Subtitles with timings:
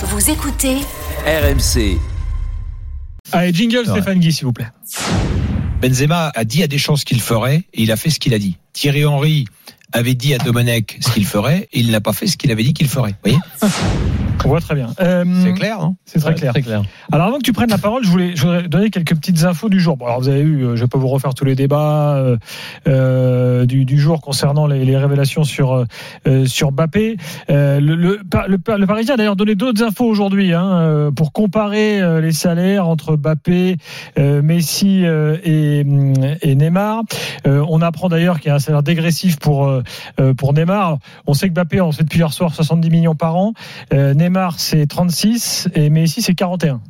[0.00, 0.76] Vous écoutez
[1.26, 1.98] RMC.
[3.32, 3.84] Allez, jingle Ouais.
[3.84, 4.68] Stéphane Guy, s'il vous plaît.
[5.82, 8.38] Benzema a dit à Deschamps ce qu'il ferait et il a fait ce qu'il a
[8.38, 8.58] dit.
[8.72, 9.46] Thierry Henry
[9.92, 12.62] avait dit à Domenech ce qu'il ferait et il n'a pas fait ce qu'il avait
[12.62, 13.14] dit qu'il ferait.
[13.24, 13.38] Vous voyez
[14.44, 14.90] On voit très bien.
[15.00, 16.82] Euh, C'est clair, hein C'est très clair.
[17.10, 19.80] Alors avant que tu prennes la parole, je voulais, je donner quelques petites infos du
[19.80, 19.96] jour.
[19.96, 22.22] Bon, alors vous avez eu, euh, je vais pas vous refaire tous les débats
[22.86, 25.84] euh, du, du jour concernant les, les révélations sur
[26.26, 27.16] euh, sur Mbappé.
[27.50, 32.00] Euh, le, le, le, le Parisien a d'ailleurs donné d'autres infos aujourd'hui hein, pour comparer
[32.20, 33.76] les salaires entre Mbappé,
[34.18, 35.80] euh, Messi euh, et,
[36.42, 37.02] et Neymar.
[37.46, 39.82] Euh, on apprend d'ailleurs qu'il y a un salaire dégressif pour euh,
[40.20, 40.98] euh, pour Neymar.
[41.26, 43.52] On sait que Mbappé, on sait depuis hier soir, 70 millions par an.
[43.92, 46.80] Euh, Neymar c'est 36 et Messi c'est 41.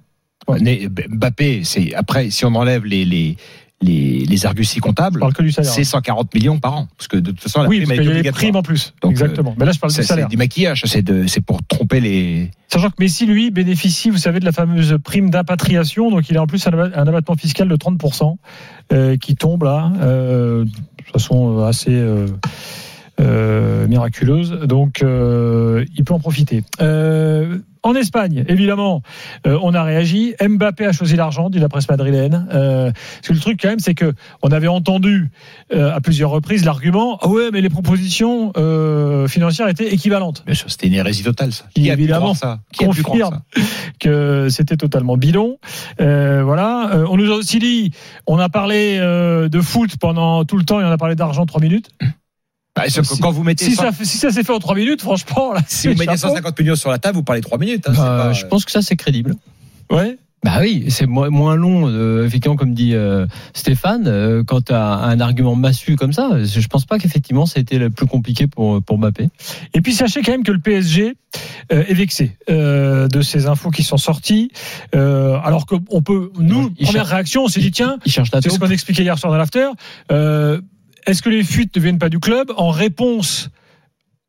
[0.60, 3.36] Mais Mbappé, c'est après si on enlève les
[3.80, 5.24] les, les arguties Je comptables,
[5.62, 8.04] c'est 140 millions par an parce que de toute façon la oui, prime parce est
[8.04, 8.92] y a les primes en plus.
[9.02, 9.54] Donc, Exactement.
[9.58, 10.26] Mais là, je parle du salaire.
[10.26, 12.50] C'est du maquillage, c'est de c'est pour tromper les.
[12.66, 16.10] Sachant que Messi, lui, bénéficie, vous savez, de la fameuse prime d'impatriation.
[16.10, 18.36] Donc, il a en plus un abat- un abattement fiscal de 30%
[18.92, 22.28] euh, qui tombe là, euh, de façon assez euh, euh,
[23.18, 24.50] miraculeuse.
[24.66, 26.62] Donc, euh, il peut en profiter.
[26.80, 29.02] Euh, en Espagne, évidemment,
[29.46, 30.34] euh, on a réagi.
[30.40, 32.46] Mbappé a choisi l'argent, dit la presse madrilène.
[32.52, 35.30] Euh, parce que le truc, quand même, c'est que on avait entendu
[35.72, 40.42] euh, à plusieurs reprises l'argument ah ouais, mais les propositions euh, financières étaient équivalentes.
[40.44, 41.64] Bien sûr, c'était une hérésie totale, ça.
[41.74, 42.60] Qui, a pu évidemment, croire ça?
[42.72, 43.62] Qui a pu confirme ça?
[44.00, 45.58] que c'était totalement bidon.
[46.00, 46.90] Euh, voilà.
[46.92, 47.92] Euh, on nous a aussi dit,
[48.26, 51.46] on a parlé euh, de foot pendant tout le temps et on a parlé d'argent
[51.46, 51.90] trois minutes.
[52.78, 55.00] Bah, Si- quand vous mettez Si 100 ça, si ça s'est fait en trois minutes,
[55.02, 56.28] franchement, là, si vous mettez chapeau.
[56.34, 57.84] 150 millions sur la table, vous parlez 3 minutes.
[57.88, 59.34] hein, c'est Bah, pas- je pense que ça c'est crédible.
[59.90, 60.16] Ouais.
[60.44, 64.72] Bah oui, c'est moins, moins long, euh, effectivement, comme dit euh, Stéphane, euh, quand tu
[64.72, 66.30] as un argument massu comme ça.
[66.44, 69.30] Je pense pas qu'effectivement ça a été le plus compliqué pour, pour Mbappé.
[69.74, 71.14] Et puis sachez quand même que le PSG
[71.72, 74.52] euh, est vexé euh, de ces infos qui sont sorties.
[74.94, 78.30] Euh, alors qu'on peut, nous, Il première cherche- réaction, on s'est dit tiens, Il cherche
[78.32, 79.66] la C'est ce qu'on expliquait hier soir dans l'after.
[81.08, 83.48] Est-ce que les fuites ne viennent pas du club en réponse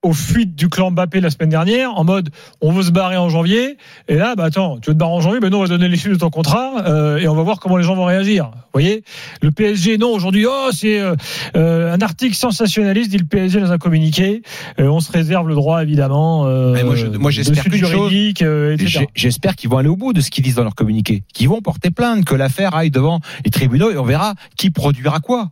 [0.01, 2.29] aux fuites du clan Mbappé la semaine dernière, en mode
[2.61, 3.75] on veut se barrer en janvier,
[4.07, 5.89] et là, bah attends, tu veux te barrer en janvier, ben non, on va donner
[5.89, 8.45] les suites de ton contrat, euh, et on va voir comment les gens vont réagir.
[8.53, 9.03] Vous voyez?
[9.41, 11.15] Le PSG, non, aujourd'hui, oh, c'est euh,
[11.57, 14.41] euh, un article sensationnaliste, dit le PSG dans un communiqué.
[14.79, 17.65] Euh, on se réserve le droit, évidemment, Mais moi, je- moi, de j'espère
[18.75, 18.87] etc.
[19.15, 21.59] J'espère qu'ils vont aller au bout de ce qu'ils disent dans leur communiqué, qu'ils vont
[21.61, 25.49] porter plainte, que l'affaire aille devant les tribunaux et on verra qui produira quoi.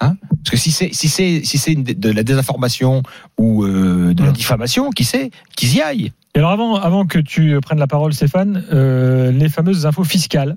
[0.00, 0.16] Hein?
[0.44, 3.02] Parce que si c'est si c'est si c'est une- de la désinformation
[3.38, 4.34] ou euh, de la Hum.
[4.34, 6.12] diffamation, qui sait, qu'ils y aillent.
[6.34, 10.56] Et alors avant, avant que tu prennes la parole, Stéphane, euh, les fameuses infos fiscales.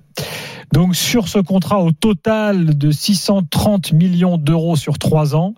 [0.74, 5.56] Donc sur ce contrat au total de 630 millions d'euros sur trois ans,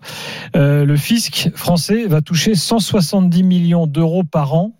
[0.56, 4.72] euh, le fisc français va toucher 170 millions d'euros par an.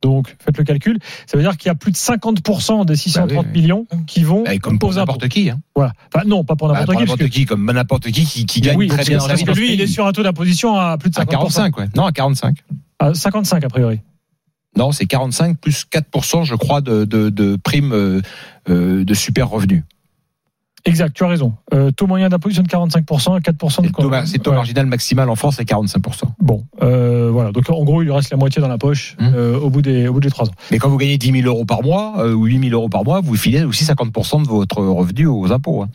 [0.00, 3.28] Donc faites le calcul, ça veut dire qu'il y a plus de 50% des 630
[3.28, 3.60] Bah oui, oui.
[3.60, 5.50] millions qui vont Et comme pour n'importe qui.
[5.50, 5.58] Hein.
[5.74, 5.92] Voilà.
[6.14, 7.00] Enfin non, pas pour Bah, n'importe pour qui.
[7.00, 9.28] n'importe que- qui, comme n'importe qui qui, qui gagne oui, très parce bien que- sa
[9.30, 11.22] parce que dans lui, il est sur un taux d'imposition à plus de 50%.
[11.22, 11.88] à 45, ouais.
[11.96, 12.58] Non, à 45.
[13.00, 14.00] À 55 a priori.
[14.76, 18.20] Non, c'est 45 plus 4%, je crois, de, de, de primes euh,
[18.68, 19.82] euh, de super revenus.
[20.84, 21.54] Exact, tu as raison.
[21.74, 24.56] Euh, taux moyen d'imposition de 45% et 4% de C'est taux, c'est le taux Ouais.
[24.56, 26.32] marginal maximal en France, c'est 45%.
[26.40, 27.50] Bon, euh, voilà.
[27.52, 29.32] Donc en gros, il lui reste la moitié dans la poche Hum.
[29.34, 30.52] euh, au bout des au bout des trois ans.
[30.70, 33.20] Mais quand vous gagnez 10 000 euros par mois ou 8 000 euros par mois,
[33.20, 35.82] vous filez aussi 50% de votre revenu aux impôts.
[35.82, 35.88] hein.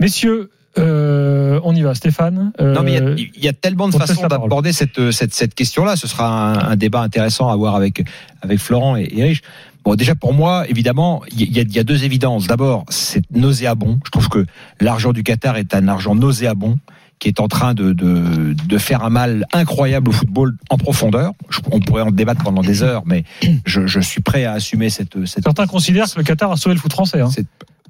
[0.00, 1.94] Messieurs, euh, on y va.
[1.94, 2.52] Stéphane.
[2.60, 5.34] euh, Non, mais il y a- il y, a tellement de façons d'aborder cette, cette,
[5.34, 5.96] cette question-là.
[5.96, 6.28] Ce sera
[6.66, 8.04] un, un débat intéressant à voir avec,
[8.42, 9.42] avec Florent et, et Rich.
[9.88, 12.46] Bon, déjà pour moi, évidemment, il y, a, il y a deux évidences.
[12.46, 13.98] D'abord, c'est nauséabond.
[14.04, 14.44] Je trouve que
[14.82, 16.78] l'argent du Qatar est un argent nauséabond
[17.18, 21.32] qui est en train de, de, de faire un mal incroyable au football en profondeur.
[21.48, 23.24] Je- on pourrait en débattre pendant des heures, mais
[23.64, 26.74] je, je suis prêt à assumer cette, cette certains considèrent que le Qatar a sauvé
[26.74, 27.30] le foot français, hein,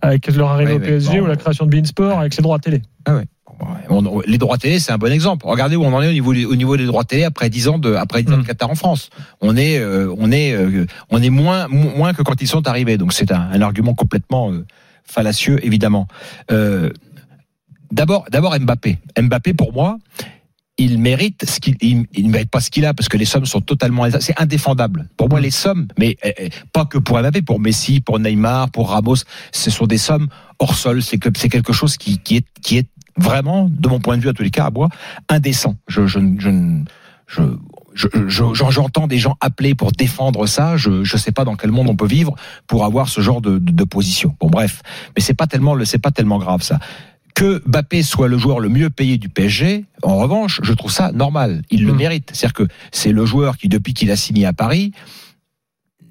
[0.00, 1.24] avec leur arrivée Ouais, au PSG bon.
[1.24, 2.80] ou la création de Beansport avec ses droits à télé.
[3.08, 3.24] Ouais,
[3.90, 5.46] on- les droits télé, c'est un bon exemple.
[5.46, 7.78] Regardez où on en est au niveau, au niveau des droits télé après 10 ans
[7.78, 8.46] de, après 10 ans de Mm.
[8.46, 9.10] Qatar en France.
[9.40, 12.66] On est, euh, on est, euh, on est moins, mo- moins que quand ils sont
[12.68, 12.96] arrivés.
[12.98, 14.64] Donc c'est un, un argument complètement euh,
[15.04, 16.06] fallacieux, évidemment.
[17.90, 18.98] D'abord, d'abord Mbappé.
[19.20, 19.98] Mbappé, pour moi,
[20.76, 23.24] il mérite ce qu'il, il, il ne mérite pas ce qu'il a parce que les
[23.24, 25.08] sommes sont totalement, c'est indéfendable.
[25.16, 28.70] Pour moi, les sommes, mais euh, euh, pas que pour Mbappé, pour Messi, pour Neymar,
[28.70, 29.16] pour Ramos,
[29.52, 30.28] ce sont des sommes
[30.58, 31.02] hors sol.
[31.02, 32.86] C'est que c'est quelque chose qui, qui est, qui est
[33.18, 34.88] vraiment, de mon point de vue, à tous les cas, à bois,
[35.28, 35.76] indécent.
[35.88, 36.50] Je, je, je,
[37.26, 37.42] je,
[37.94, 40.76] je, je- je- j'entends des gens appeler pour défendre ça.
[40.76, 42.34] Je ne sais pas dans quel monde on peut vivre
[42.66, 44.34] pour avoir ce genre de, de, de position.
[44.40, 44.82] Bon, bref,
[45.16, 46.78] mais c'est pas tellement le, c'est pas tellement grave ça.
[47.34, 51.12] Que Mbappé soit le joueur le mieux payé du PSG, en revanche, je trouve ça
[51.12, 51.62] normal.
[51.70, 51.96] Il le Mm.
[51.96, 52.30] mérite.
[52.32, 54.92] C'est-à-dire que c'est le joueur qui, depuis qu'il a signé à Paris,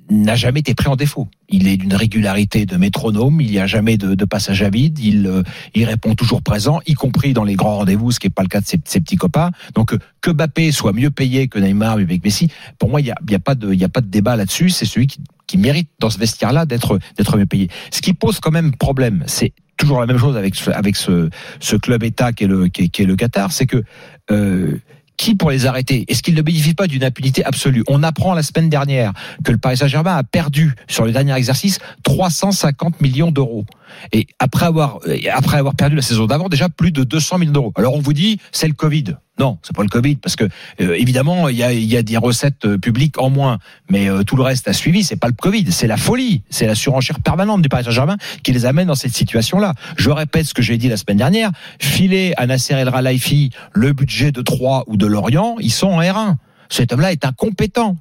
[0.10, 1.28] n'a jamais été pris en défaut.
[1.50, 5.00] Il est d'une régularité de métronome, il n'y a jamais de, de passage à vide,
[5.00, 5.44] il, euh,
[5.76, 8.48] il répond toujours présent, y compris dans les grands rendez-vous, ce qui n'est pas le
[8.48, 9.52] cas de ses, ses petits copains.
[9.76, 12.50] Donc euh, que Mbappé soit mieux payé que Neymar avec Messi,
[12.80, 14.86] pour moi, il n'y a, y a, pas de- a pas de débat là-dessus, c'est
[14.86, 17.70] celui qui, qui mérite dans ce vestiaire-là d'être d'être mieux payé.
[17.92, 21.30] Ce qui pose quand même problème, c'est toujours la même chose avec ce, avec ce,
[21.60, 23.84] ce club État qui est le, qui est, est le Qatar, c'est que
[24.32, 24.80] euh,
[25.18, 26.06] qui pour les arrêter?
[26.08, 27.84] Est-ce qu'ils ne bénéficient pas d'une impunité absolue?
[27.88, 31.80] On apprend la semaine dernière que le Paris Saint-Germain a perdu sur le dernier exercice
[32.04, 33.66] 350 millions d'euros.
[34.12, 35.00] Et après avoir
[35.34, 37.74] après avoir perdu la saison d'avant, déjà plus de 200 millions d'euros.
[37.76, 39.16] Alors on vous dit c'est le Covid.
[39.40, 40.46] Non, c'est pas le Covid parce que
[40.82, 44.24] euh, évidemment il y a, y a des recettes euh, publiques en moins, mais euh,
[44.24, 45.04] tout le reste a suivi.
[45.04, 48.52] C'est pas le Covid, c'est la folie, c'est la surenchère permanente du Paris Saint-Germain qui
[48.52, 49.74] les amène dans cette situation-là.
[49.96, 51.52] Je répète ce que j'ai dit la semaine dernière.
[51.80, 56.02] Filer à Nasser El Khelaifi le budget de Troyes ou de Lorient, ils sont en
[56.02, 56.36] R1.
[56.70, 57.98] Cet homme-là est incompétent.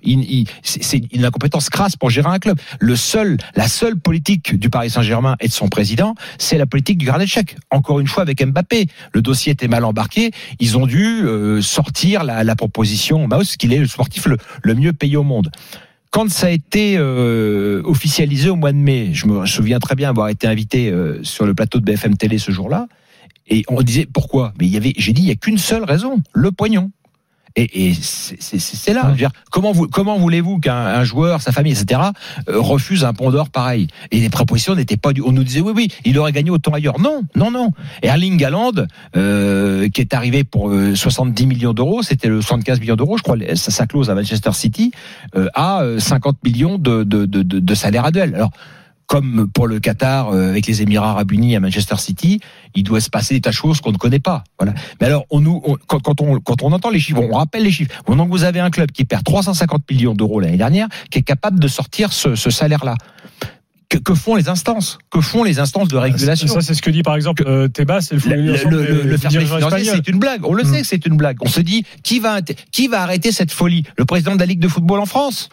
[0.62, 2.58] C'est une incompétence crasse pour gérer un club.
[2.80, 6.98] Le seul, la seule politique du Paris Saint-Germain et de son président, c'est la politique
[6.98, 7.56] du gardien de chèque.
[7.70, 10.30] Encore une fois avec Mbappé, le dossier était mal embarqué.
[10.60, 14.92] Ils ont dû euh, sortir la, la proposition Maus qu'il est le sportif le, mieux
[14.92, 15.50] payé au monde.
[16.10, 20.08] Quand ça a été euh, officialisé au mois de mai, je me souviens très bien
[20.08, 22.86] avoir été invité euh, sur le plateau de BFM Télé ce jour-là,
[23.48, 24.52] et on disait pourquoi?
[24.60, 26.90] Mais j'ai dit, il y a qu'une seule raison, le pognon.
[27.56, 29.12] Et, et c'est- là.
[29.16, 32.00] Dire, comment vous, comment voulez-vous qu'un un joueur, sa famille, etc.,
[32.48, 33.88] euh, refuse un pont d'or pareil?
[34.10, 35.22] Et les propositions n'étaient pas du.
[35.22, 37.00] On nous disait oui, oui, il aurait gagné autant ailleurs.
[37.00, 37.70] Non, non, non.
[38.02, 38.72] Erling Haaland,
[39.16, 43.22] euh, qui est arrivé pour euh, 70 millions d'euros, c'était le 75 millions d'euros, je
[43.22, 44.92] crois, sa, sa clause à Manchester City,
[45.34, 48.34] euh, euh, 50 millions de, de, de, de, de salaire annuel.
[48.34, 48.50] Alors
[49.06, 52.40] comme pour le Qatar euh, avec les Émirats Arabes Unis à Manchester City,
[52.74, 54.42] il doit se passer des tas de choses qu'on ne connaît pas.
[54.58, 54.74] Voilà.
[55.00, 57.62] Mais alors, on nous, on- quand, quand on quand on entend les chiffres, on rappelle
[57.62, 57.92] les chiffres.
[58.08, 61.60] Donc vous avez un club qui perd 350 millions d'euros l'année dernière, qui est capable
[61.60, 62.94] de sortir ce, ce salaire-là.
[63.88, 64.98] Que, que font les instances?
[65.12, 66.48] Que font les instances de régulation?
[66.48, 69.84] Ça, c'est ce que dit par exemple euh, Tebas, c'est le, le, le, le, financier,
[69.84, 70.44] c'est une blague.
[70.44, 70.72] On le Mm.
[70.74, 71.36] sait que c'est une blague.
[71.42, 72.40] On se dit qui va
[72.72, 73.84] qui va arrêter cette folie?
[73.96, 75.50] Le président de la Ligue de football en France?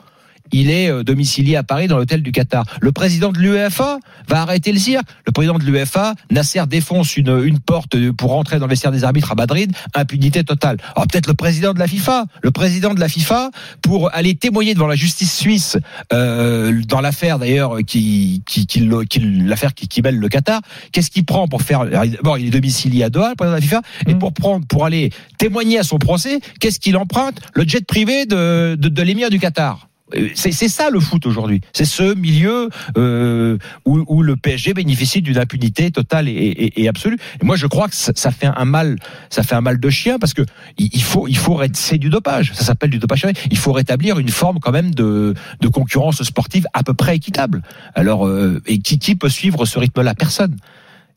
[0.53, 2.63] Il est euh, domicilié à Paris dans l'hôtel du Qatar.
[2.79, 5.05] Le président de l'UEFA va arrêter le cirque.
[5.25, 9.03] Le président de l'UEFA, Nasser défonce une, une porte pour rentrer dans le vestiaire des
[9.03, 10.77] arbitres à Madrid, impunité totale.
[10.95, 13.49] Alors peut-être le président de la FIFA, le président de la FIFA
[13.81, 15.77] pour aller témoigner devant la justice suisse
[16.13, 20.61] euh, dans l'affaire d'ailleurs qui qui, qui, le- qui- l'affaire qui, qui mêle le Qatar.
[20.91, 23.65] Qu'est-ce qu'il prend pour faire D'abord, il est domicilié à Doha, le président de la
[23.65, 24.19] FIFA, et Mm.
[24.19, 27.39] pour prendre pour aller témoigner à son procès, qu'est-ce qu'il emprunte?
[27.55, 29.87] Le jet privé de de, de l'émir du Qatar.
[30.35, 31.61] C'est ça le foot aujourd'hui.
[31.73, 36.87] C'est ce milieu euh, où, où le PSG bénéficie d'une impunité totale et, et- et
[36.89, 37.17] absolue.
[37.41, 38.97] Et moi, je crois que ça, ça fait un mal,
[39.29, 40.43] ça fait un mal de chien parce que
[40.77, 42.51] il faut, il faut, c'est du dopage.
[42.53, 43.25] Ça s'appelle du dopage.
[43.51, 47.61] Il faut rétablir une forme quand même de, de concurrence sportive à peu près équitable.
[47.95, 50.13] Alors, euh, et qui, qui peut suivre ce rythme-là?
[50.15, 50.55] Personne.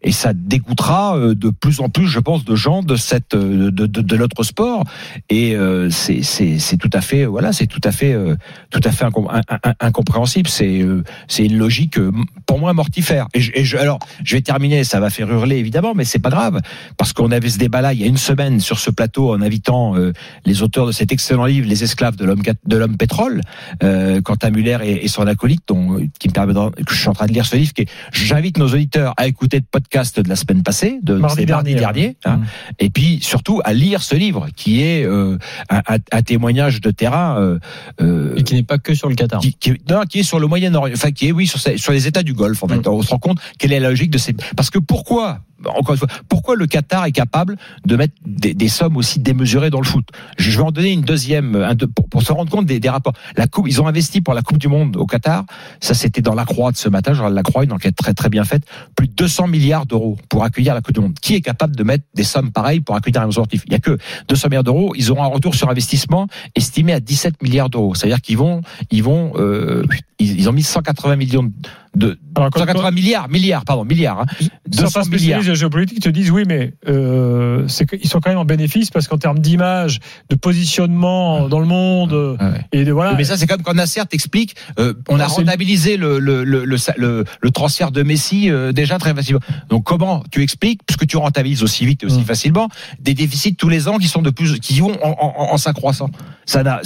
[0.03, 3.71] Et ça dégoûtera euh, de plus en plus, je pense, de gens de cette euh,
[3.71, 4.85] de, de, de notre sport.
[5.31, 8.37] Et euh, c'est tout à fait voilà, c'est tout à fait euh,
[8.71, 10.49] tout à fait incom- in- in- incompréhensible.
[10.49, 12.13] C'est euh, c'est une logique euh,
[12.45, 13.27] pour moi mortifère.
[13.35, 16.61] Et, je, alors je vais terminer, ça va faire hurler évidemment, mais c'est pas grave
[16.99, 19.97] parce qu'on avait ce débat-là il y a une semaine sur ce plateau en invitant
[19.97, 20.13] euh,
[20.45, 23.41] les auteurs de cet excellent livre, Les esclaves de l'homme de l'homme pétrole,
[23.83, 27.15] euh, Quentin Muller et, son acolyte, dont, qui me permet de, que je suis en
[27.15, 27.73] train de lire ce livre.
[28.13, 32.17] J'invite nos auditeurs à écouter le podcast de la semaine passée, de Mardi dernier, dernier,
[32.25, 32.45] hein, Mm.
[32.81, 35.39] et puis surtout à lire ce livre qui est euh,
[35.71, 37.39] un, un- un témoignage de terrain.
[37.41, 37.59] euh,
[38.01, 39.41] euh, Et qui n'est pas que sur le Qatar.
[39.41, 42.23] qui, qui, non, qui est sur le Moyen-Orient, enfin qui est oui sur, les États
[42.23, 42.63] du Golfe.
[42.63, 42.89] En fait, Mm.
[42.91, 44.35] on se rend compte quelle est la logique de ces.
[44.57, 48.69] Parce que pourquoi encore une fois, pourquoi le Qatar est capable de mettre des, des
[48.69, 50.07] sommes aussi démesurées dans le foot?
[50.37, 52.91] Je vais en donner une deuxième un, deux, pour, pour se rendre compte des, des
[52.91, 53.15] rapports.
[53.37, 55.45] La coupe, ils ont investi pour la Coupe du Monde au Qatar.
[55.81, 57.15] Ça, c'était dans la Croix de ce matin.
[57.15, 58.65] Je regarde la Croix, une enquête très très bien faite.
[58.97, 61.19] Plus de 200 milliards d'euros pour accueillir la Coupe du Monde.
[61.21, 63.65] Qui est capable de mettre des sommes pareilles pour accueillir un sportif?
[63.67, 64.95] Il y a que 200 milliards d'euros.
[64.97, 67.95] Ils auront un retour sur investissement estimé à 17 milliards d'euros.
[67.95, 69.85] C'est-à-dire qu'ils vont, ils vont, euh,
[70.19, 71.53] ils, ils ont mis 180 millions
[71.97, 74.21] de, Alors, quand- 180 milliards, milliards, pardon, milliards.
[74.21, 74.27] Hein.
[74.39, 75.05] Certains 200 milliards.
[75.07, 79.09] spécialistes de géopolitique te disent oui, mais euh, qu'ils sont quand même en bénéfice parce
[79.09, 79.99] qu'en termes d'image,
[80.31, 83.15] de positionnement dans le monde euh, Ouais, et de voilà.
[83.15, 86.65] Mais ça, c'est comme quand Nasser t'explique, euh, on a Ah, rentabilisé le, le, le,
[86.65, 89.41] le, le- le transfert de Messi euh, déjà très facilement.
[89.71, 92.25] Donc comment tu expliques, puisque tu rentabilises aussi vite et aussi Mm.
[92.25, 92.69] facilement,
[93.01, 96.11] des déficits tous les ans qui sont de plus, qui vont en, en, en s'accroissant.
[96.45, 96.81] Ça n'a,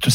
[0.00, 0.10] tout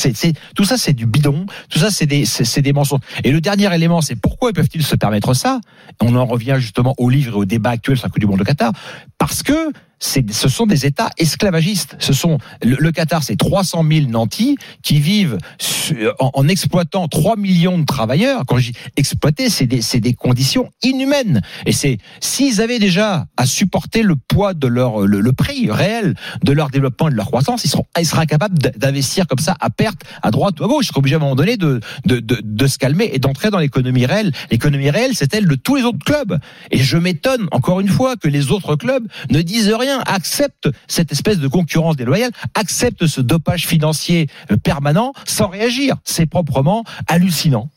[0.66, 1.46] ça, c'est du bidon.
[1.70, 2.24] Tout ça, c'est des,
[2.62, 3.01] des mensonges.
[3.24, 5.62] Et le dernier élément, c'est pourquoi Pourquoi peuvent-ils se permettre ça?
[6.00, 8.38] On en revient justement au livre et au débat actuel sur la Coupe du Monde
[8.38, 8.72] de Qatar.
[9.17, 11.96] Parce que ce sont des États esclavagistes.
[12.00, 17.77] Ce sont le, Qatar, c'est 300 000 nantis qui vivent su- en, exploitant 3 millions
[17.77, 18.44] de travailleurs.
[18.48, 21.42] Quand je dis exploiter, c'est des, des conditions inhumaines.
[21.66, 26.16] Et c'est s'ils avaient déjà à supporter le poids de leur le, le prix réel
[26.44, 29.56] de leur développement et de leur croissance, ils seront ils seraient incapables d'investir comme ça
[29.60, 30.86] à perte à droite ou à gauche.
[30.86, 33.50] Ils seraient obligés à un moment donné de de, de, de se calmer et d'entrer
[33.50, 34.32] dans l'économie réelle.
[34.51, 36.39] L'économie réelle, c'est elle de tous les autres clubs.
[36.72, 41.12] Et je m'étonne encore une fois que les autres clubs ne disent rien, acceptent cette
[41.12, 45.96] espèce de concurrence déloyale, acceptent ce dopage financier euh, permanent sans réagir.
[46.03, 47.70] C'est proprement hallucinant.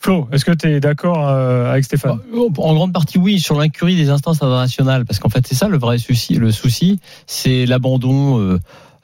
[0.00, 2.20] Flo, est-ce que tu es d'accord euh, avec Stéphane?
[2.58, 5.76] En grande partie, oui, sur l'incurie des instances internationales, parce qu'en fait, c'est ça le
[5.76, 6.34] vrai souci.
[6.34, 8.60] Le souci, c'est l'abandon euh,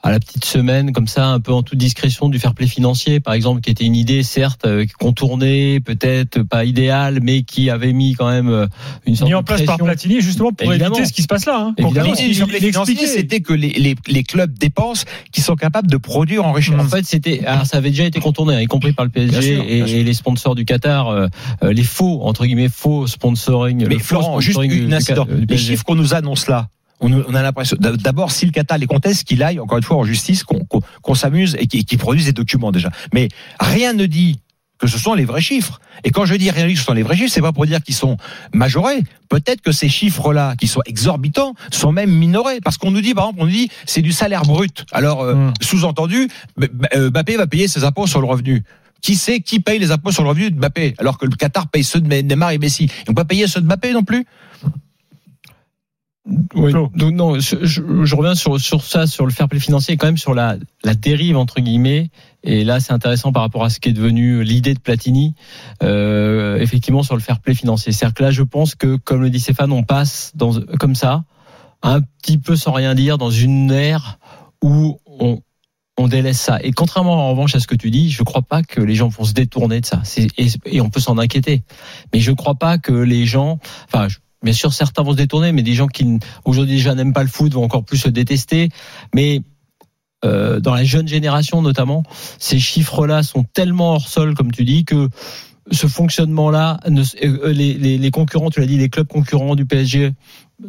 [0.07, 3.19] à la petite semaine, comme ça, un peu en toute discrétion, du fair play financier,
[3.19, 7.91] par exemple, qui était une idée, certes, euh, contournée, peut-être pas idéale, mais qui avait
[7.91, 8.67] mis quand même euh,
[9.07, 9.85] une sorte Mis en de place par pression.
[9.85, 10.93] Platini justement pour Évidemment.
[10.95, 11.57] éviter ce qui se passe là.
[11.59, 11.73] Hein.
[11.77, 12.13] Évidemment.
[12.19, 13.07] Il financier, expliquait.
[13.07, 16.75] c'était que les, les, les clubs dépensent qui sont capables de produire en richesse.
[16.79, 19.23] En fait, c'était, alors ça avait déjà été contourné, hein, y compris par le Bien
[19.27, 19.97] PSG sûr, et, bien sûr.
[19.97, 21.27] et les sponsors du Qatar, euh,
[21.63, 23.85] les faux entre guillemets faux sponsoring.
[23.87, 26.67] Mais le Florent, juste sponsoring une du- Les chiffres qu'on nous annonce là,
[26.99, 27.77] on, on a l'impression.
[27.79, 31.55] D'abord, si le Qatar les conteste, qu'il aille encore une fois en justice, qu'on s'amuse
[31.59, 32.89] et qu'il produise des documents déjà.
[33.13, 33.27] Mais
[33.59, 34.39] rien ne dit
[34.77, 35.79] que ce sont les vrais chiffres.
[36.03, 37.53] Et quand je dis rien ne dit que ce sont les vrais chiffres, c'est pas
[37.53, 38.17] pour dire qu'ils sont
[38.53, 39.03] majorés.
[39.29, 42.59] Peut-être que ces chiffres-là, qui sont exorbitants, sont même minorés.
[42.61, 44.85] Parce qu'on nous dit, par exemple, on nous dit, c'est du salaire brut.
[44.91, 45.53] Alors, euh, Mm.
[45.61, 46.27] sous-entendu,
[46.93, 48.63] euh, Mbappé va payer ses impôts sur le revenu.
[49.01, 51.67] Qui sait qui paye les impôts sur le revenu de Mbappé alors que le Qatar
[51.69, 52.89] paye ceux de Neymar et Messi?
[53.03, 54.25] Ils vont pas payer ceux de Mbappé non plus?
[56.55, 56.71] Oui.
[56.95, 59.97] Donc non, je, je- je reviens sur, sur ça, sur le fair play financier, et
[59.97, 62.09] quand même sur la, la dérive entre guillemets.
[62.43, 65.35] Et là, c'est intéressant par rapport à ce qui est devenu l'idée de Platini,
[65.83, 67.91] euh, effectivement sur le fair play financier.
[67.91, 71.23] C'est-à-dire que là, je pense que, comme le dit Stéphane, on passe dans, comme ça,
[71.83, 74.17] un petit peu sans rien dire, dans une ère
[74.63, 75.41] où on,
[75.97, 76.57] on délaisse ça.
[76.63, 78.95] Et contrairement en revanche à ce que tu dis, je ne crois pas que les
[78.95, 80.01] gens vont se détourner de ça.
[80.17, 81.63] Et, et on peut s'en inquiéter.
[82.13, 85.17] Mais je ne crois pas que les gens, enfin, je- bien sûr, certains vont se
[85.17, 88.09] détourner, mais des gens qui aujourd'hui déjà n'aiment pas le foot vont encore plus se
[88.09, 88.69] détester.
[89.13, 89.41] Mais
[90.23, 92.03] euh, dans la jeune génération notamment,
[92.39, 95.09] ces chiffres-là sont tellement hors sol, comme tu dis, que
[95.71, 100.11] ce fonctionnement-là, ne- euh, les, concurrents, tu l'as dit, les clubs concurrents du PSG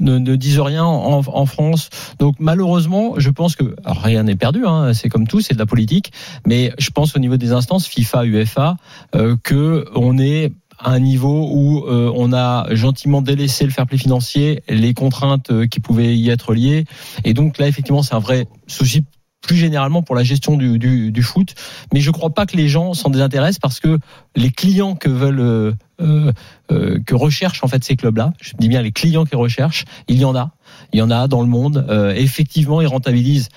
[0.00, 1.90] ne, disent rien en, en France.
[2.18, 5.58] Donc malheureusement, je pense que alors, rien n'est perdu, hein, c'est comme tout, c'est de
[5.58, 6.12] la politique.
[6.46, 8.76] Mais je pense au niveau des instances FIFA, UEFA,
[9.14, 10.52] euh, que on est
[10.86, 15.66] un niveau où euh, on a gentiment délaissé le fair play financier, les contraintes euh,
[15.66, 16.84] qui pouvaient y être liées,
[17.24, 19.04] et donc là effectivement c'est un vrai souci
[19.42, 21.54] plus généralement pour la gestion du, foot.
[21.92, 23.98] Mais je crois pas que les gens s'en désintéressent parce que
[24.34, 26.32] les clients que veulent euh,
[26.68, 30.24] que recherchent en fait ces clubs-là, je dis bien les clients qui recherchent, il y
[30.24, 30.50] en a,
[30.92, 31.86] il y en a dans le monde.
[32.16, 33.50] Effectivement, ils rentabilisent.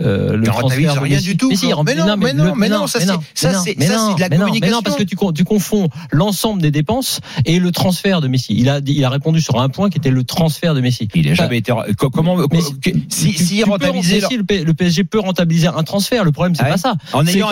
[0.00, 1.24] Euh, le Ils transfert de rien Messi.
[1.28, 3.18] du tout, Mais si, ils Mais non, mais non, mais non, ça, c'est- de la
[3.76, 4.76] mais non, mais communication.
[4.76, 8.54] non, parce que tu, tu confonds l'ensemble des dépenses et le transfert de Messi.
[8.56, 11.06] Il a, il a répondu sur un point qui était le transfert de Messi.
[11.14, 11.70] Il n'a jamais été.
[11.98, 12.38] co- Comment
[13.10, 16.24] si si rentabiliser le PSG peut rentabiliser un transfert.
[16.24, 16.94] Le problème, c'est Ah pas ça.
[17.12, 17.50] en ayant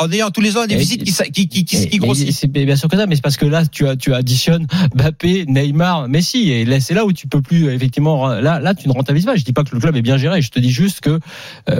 [0.00, 2.50] en ayant tous les ans un déficit qui, qui, grossit.
[2.50, 4.66] bien sûr que ça, mais c'est parce que là, tu as, tu additionnes
[4.96, 8.88] Mbappé, Neymar, Messi, et là, c'est là où tu peux plus, effectivement, là, là, tu
[8.88, 9.36] ne rentabilises pas.
[9.36, 10.42] Je dis pas que le club est bien géré.
[10.42, 11.20] Je te dis juste que,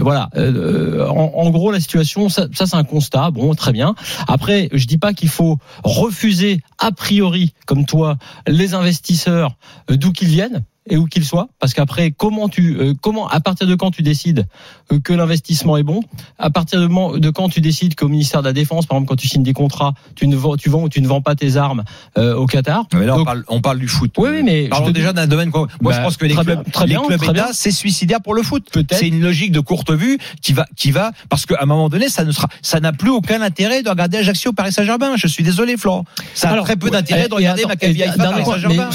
[0.01, 3.31] voilà, euh, en, en gros, la situation, ça, ça c'est un constat.
[3.31, 3.95] Bon, très bien.
[4.27, 8.17] Après, je dis pas qu'il faut refuser a priori, comme toi,
[8.47, 9.57] les investisseurs
[9.91, 13.41] euh, d'où qu'ils viennent et où qu'ils soient, parce qu'après, comment tu, euh, comment, à
[13.41, 14.47] partir de quand tu décides
[14.93, 16.01] euh, que l'investissement est bon,
[16.39, 19.29] à partir de, quand tu décides qu'au ministère de la Défense, par exemple, quand tu
[19.29, 21.85] signes des contrats, tu ne vends, tu vends ou tu ne vends pas tes armes
[22.17, 22.87] euh, au Qatar?
[22.95, 24.13] Mais là, on parle, on parle du foot.
[24.19, 25.51] Oui, oui, mais je Parlons déjà d'un domaine.
[25.51, 25.67] quoi.
[25.81, 27.21] Moi, Bah, je pense que les très clubs, très les bien, clubs
[27.53, 28.65] c'est suicidaire pour le foot.
[28.73, 28.99] Peut-être.
[28.99, 32.09] C'est une logique de courte vue qui va, qui va, parce qu'à un moment donné,
[32.09, 35.13] ça ne sera, ça n'a plus aucun intérêt de regarder Ajaccio Paris Saint-Germain.
[35.17, 36.05] Je suis désolé, Florent.
[36.35, 38.45] Ça a Alors, très peu ouais, d'intérêt et- de regarder et attends, Maccabi dernier Paris
[38.45, 38.91] Saint-Germain.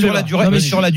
[0.00, 0.46] sur la durée,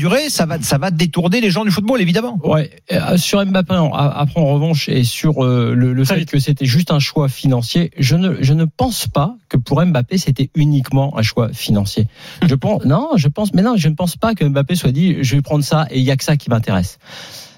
[0.00, 2.38] Durée, ça va, ça va détourner les gens du football, évidemment.
[2.42, 6.64] Ouais, euh, sur Mbappé, après en revanche, et sur euh, le, le fait que c'était
[6.64, 11.18] juste un choix financier, je ne, je ne pense pas que pour Mbappé c'était uniquement
[11.18, 12.06] un choix financier.
[12.48, 15.18] Je pense, non, je pense, mais non, je ne pense pas que Mbappé soit dit,
[15.20, 16.98] je vais prendre ça et il y a que ça qui m'intéresse.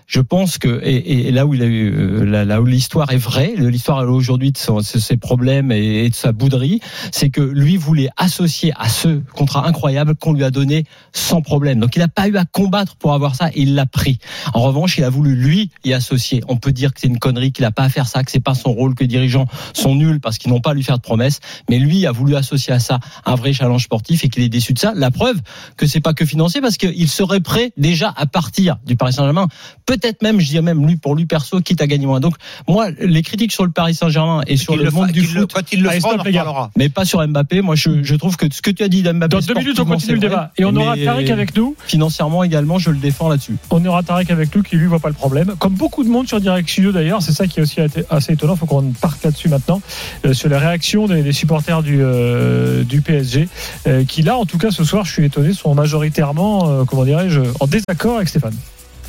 [0.06, 3.10] Je pense que et, et là où il a eu euh, là, là où l'histoire
[3.12, 6.80] est vraie, l'histoire aujourd'hui de, son- de ses problèmes et, de sa bouderie,
[7.10, 11.78] c'est que lui voulait associer à ce contrat incroyable qu'on lui a donné sans problème.
[11.80, 14.18] Donc il n'a pas eu à combattre pour avoir ça et il l'a pris.
[14.54, 16.42] En revanche, il a voulu lui y associer.
[16.48, 18.40] On peut dire que c'est une connerie, qu'il n'a pas à faire ça, que c'est
[18.40, 20.96] pas son rôle, que les dirigeants sont nuls parce qu'ils n'ont pas à lui faire
[20.98, 21.40] de promesses.
[21.70, 24.72] Mais lui a voulu associer à ça un vrai challenge sportif et qu'il est déçu
[24.74, 24.92] de ça.
[24.94, 25.40] La preuve
[25.76, 29.46] que c'est pas que financier parce qu'il serait prêt déjà à partir du Paris Saint-Germain.
[29.92, 32.18] Peut-être même, je dirais même lui pour lui perso, quitte à gagner moins.
[32.20, 32.34] Donc
[32.66, 35.40] moi, les critiques sur le Paris Saint-Germain et sur le fa- monde du qu'il le-
[35.42, 36.70] foot, Quand il le Allez, fera, on stop, en les gars.
[36.76, 37.60] mais pas sur Mbappé.
[37.60, 39.84] Moi, je, je trouve que ce que tu as dit d'Mbappé, Dans deux minutes, on
[39.84, 40.36] continue le débat.
[40.36, 40.46] vrai.
[40.58, 41.76] Et on aura Mais Tariq avec nous.
[41.86, 43.56] Financièrement également, je le défends là-dessus.
[43.70, 45.54] On aura Tarek avec nous qui lui voit pas le problème.
[45.58, 48.32] Comme beaucoup de monde sur Direct Studio d'ailleurs, c'est ça qui est aussi été assez
[48.32, 48.54] étonnant.
[48.54, 49.82] Il faut qu'on parte là-dessus maintenant
[50.24, 53.48] euh, sur la réaction des, des supporters du, euh, du PSG,
[53.86, 57.04] euh, qui là, en tout cas, ce soir, je suis étonné, sont majoritairement, euh, comment
[57.04, 58.54] dirais-je, en désaccord avec Stéphane.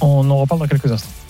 [0.05, 1.22] On en reparle dans quelques instants.